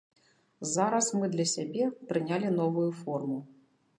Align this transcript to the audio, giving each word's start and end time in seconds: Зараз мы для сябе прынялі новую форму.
Зараз 0.75 1.09
мы 1.19 1.29
для 1.35 1.45
сябе 1.51 1.85
прынялі 2.11 2.47
новую 2.59 2.89
форму. 3.05 3.37